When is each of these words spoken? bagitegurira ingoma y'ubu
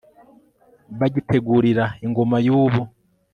bagitegurira 0.99 1.85
ingoma 2.05 2.37
y'ubu 2.45 2.81